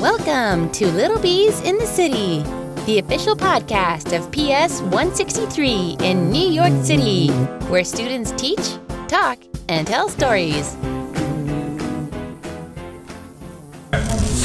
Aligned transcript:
Welcome 0.00 0.70
to 0.74 0.86
Little 0.92 1.18
Bees 1.18 1.60
in 1.62 1.76
the 1.76 1.84
City, 1.84 2.44
the 2.86 3.00
official 3.00 3.34
podcast 3.34 4.16
of 4.16 4.30
PS 4.30 4.80
163 4.82 5.96
in 5.98 6.30
New 6.30 6.48
York 6.48 6.72
City, 6.84 7.30
where 7.66 7.82
students 7.82 8.30
teach, 8.36 8.78
talk, 9.08 9.40
and 9.68 9.88
tell 9.88 10.08
stories. 10.08 10.76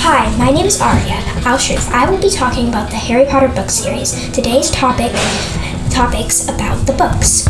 Hi, 0.01 0.35
my 0.39 0.49
name 0.49 0.65
is 0.65 0.81
Aria 0.81 1.21
Alshrif. 1.45 1.87
I 1.91 2.09
will 2.09 2.19
be 2.19 2.31
talking 2.31 2.69
about 2.69 2.89
the 2.89 2.95
Harry 2.95 3.25
Potter 3.25 3.49
book 3.49 3.69
series. 3.69 4.31
Today's 4.31 4.71
topic 4.71 5.11
topics 5.91 6.49
about 6.49 6.87
the 6.87 6.93
books. 6.93 7.45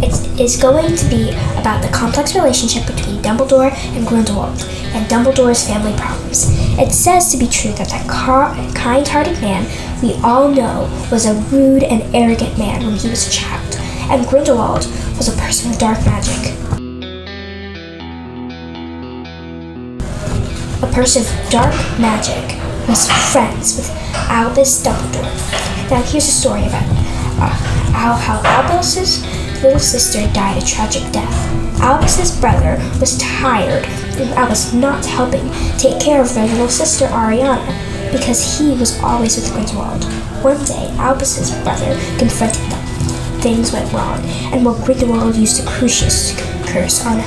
It 0.00 0.40
is 0.40 0.62
going 0.62 0.94
to 0.94 1.08
be 1.08 1.30
about 1.58 1.82
the 1.82 1.88
complex 1.92 2.36
relationship 2.36 2.86
between 2.86 3.20
Dumbledore 3.20 3.72
and 3.96 4.06
Grindelwald 4.06 4.62
and 4.94 5.10
Dumbledore's 5.10 5.66
family 5.66 5.96
problems. 5.96 6.65
It 6.78 6.92
says 6.92 7.32
to 7.32 7.38
be 7.38 7.46
true 7.48 7.72
that 7.72 7.88
that 7.88 8.06
car- 8.06 8.54
kind-hearted 8.74 9.40
man 9.40 9.64
we 10.02 10.12
all 10.22 10.48
know 10.48 10.86
was 11.10 11.24
a 11.24 11.32
rude 11.50 11.82
and 11.82 12.02
arrogant 12.14 12.58
man 12.58 12.84
when 12.84 12.96
he 12.96 13.08
was 13.08 13.26
a 13.26 13.30
child, 13.30 13.76
and 14.10 14.26
Grindelwald 14.26 14.84
was 15.16 15.28
a 15.28 15.40
person 15.40 15.70
with 15.70 15.78
dark 15.78 15.98
magic. 16.04 16.52
A 20.82 20.92
person 20.92 21.22
with 21.22 21.50
dark 21.50 21.74
magic 21.98 22.60
was 22.86 23.10
friends 23.32 23.78
with 23.78 23.90
Albus 24.28 24.84
Dumbledore. 24.84 25.90
Now 25.90 26.02
here's 26.02 26.28
a 26.28 26.30
story 26.30 26.66
about 26.66 26.84
uh, 27.40 28.16
how 28.18 28.42
Albus's 28.44 29.24
little 29.62 29.78
sister 29.78 30.20
died 30.32 30.62
a 30.62 30.66
tragic 30.66 31.02
death. 31.12 31.80
Albus's 31.80 32.38
brother 32.40 32.76
was 33.00 33.18
tired 33.18 33.84
of 34.20 34.32
Albus 34.32 34.72
not 34.72 35.04
helping 35.04 35.50
take 35.78 36.00
care 36.00 36.22
of 36.22 36.34
their 36.34 36.46
little 36.46 36.68
sister 36.68 37.06
Ariana 37.06 37.66
because 38.12 38.58
he 38.58 38.70
was 38.78 38.98
always 39.02 39.36
with 39.36 39.52
Grindelwald. 39.52 40.04
One 40.42 40.62
day, 40.64 40.88
Albus's 40.98 41.50
brother 41.62 41.94
confronted 42.18 42.62
them. 42.70 42.86
Things 43.40 43.72
went 43.72 43.92
wrong, 43.92 44.20
and 44.52 44.64
while 44.64 44.82
Grindelwald 44.84 45.36
used 45.36 45.62
the 45.62 45.68
crucius 45.68 46.34
curse 46.66 47.04
on 47.04 47.20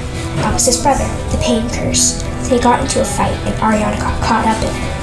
Albus's 0.44 0.82
brother, 0.82 1.06
the 1.32 1.42
pain 1.44 1.70
curse, 1.70 2.24
they 2.50 2.60
got 2.60 2.82
into 2.82 3.02
a 3.02 3.06
fight 3.06 3.36
and 3.46 3.56
Ariana 3.56 4.00
got 4.00 4.24
caught 4.24 4.48
up 4.48 4.62
in 4.64 4.70
it. 4.76 4.99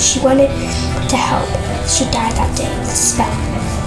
She 0.00 0.18
wanted 0.20 0.48
to 0.48 1.16
help. 1.16 1.46
She 1.86 2.04
died 2.06 2.32
that 2.34 2.56
day 2.56 2.68
with 2.78 2.88
a 2.88 2.96
spell. 2.96 3.30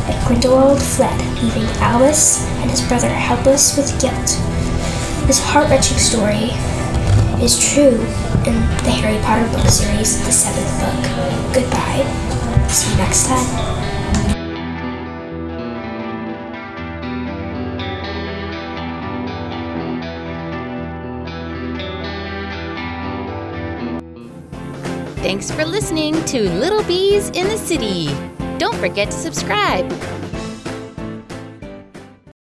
But 0.08 0.26
Grindelwald 0.28 0.82
fled, 0.82 1.20
leaving 1.42 1.66
Albus 1.82 2.46
and 2.62 2.70
his 2.70 2.82
brother 2.88 3.10
helpless 3.10 3.76
with 3.76 4.00
guilt. 4.00 4.38
This 5.28 5.44
heart-wrenching 5.44 5.98
story 5.98 6.54
is 7.44 7.60
true 7.60 8.00
in 8.46 8.56
the 8.84 8.92
Harry 8.92 9.22
Potter 9.24 9.50
book 9.52 9.68
series, 9.68 10.24
the 10.24 10.32
seventh 10.32 10.72
book. 10.80 11.02
Goodbye. 11.54 12.04
See 12.70 12.92
you 12.92 12.98
next 12.98 13.28
time. 13.28 13.83
Thanks 25.24 25.50
for 25.50 25.64
listening 25.64 26.22
to 26.26 26.50
Little 26.50 26.84
Bees 26.84 27.30
in 27.30 27.48
the 27.48 27.58
City. 27.58 28.08
Don't 28.58 28.76
forget 28.76 29.10
to 29.10 29.16
subscribe. 29.16 29.90